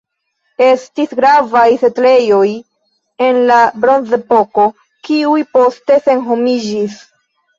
[0.67, 2.47] Estis gravaj setlejoj
[3.27, 4.65] el la Bronzepoko,
[5.09, 6.97] kiuj poste senhomiĝis.